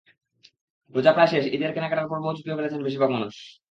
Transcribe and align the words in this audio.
রোজা 0.95 1.11
প্রায় 1.13 1.27
শেষ, 1.27 1.43
ঈদের 1.47 1.71
কেনাকাটার 1.73 2.09
পর্বও 2.09 2.35
চুকিয়ে 2.37 2.57
ফেলেছেন 2.57 2.83
বেশির 2.83 3.01
ভাগ 3.01 3.11
মানুষ। 3.11 3.35